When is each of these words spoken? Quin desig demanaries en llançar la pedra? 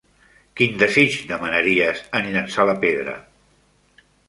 Quin 0.61 0.79
desig 0.83 1.17
demanaries 1.33 2.03
en 2.21 2.33
llançar 2.33 2.67
la 2.73 2.77
pedra? 2.87 3.17